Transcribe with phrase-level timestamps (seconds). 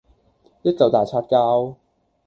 [0.63, 1.75] 一嚿大擦膠